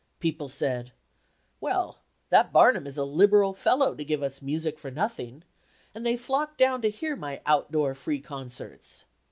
[0.19, 0.93] People said,
[1.59, 1.99] "Well,
[2.29, 5.43] that Barnum is a liberal fellow to give us music for nothing,"
[5.93, 9.05] and they flocked down to hear my outdoor free concerts.